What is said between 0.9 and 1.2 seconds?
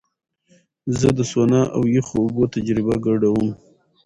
زه د